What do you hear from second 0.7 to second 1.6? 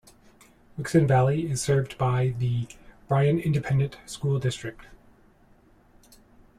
Wixon Valley